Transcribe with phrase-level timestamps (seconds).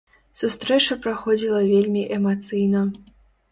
[0.41, 2.85] Сустрэча праходзіла вельмі эмацыйна.